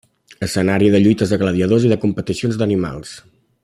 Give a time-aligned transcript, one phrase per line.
[0.45, 3.17] Escenari de lluites de gladiadors i de competicions d'animals.